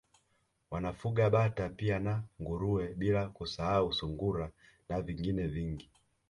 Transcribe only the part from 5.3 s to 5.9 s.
vingi